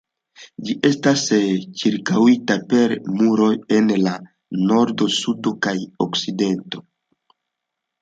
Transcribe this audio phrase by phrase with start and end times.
[0.69, 1.25] Ĝi estas
[1.81, 4.17] ĉirkaŭita per muroj en la
[4.73, 6.87] nordo, sudo kaj okcidento.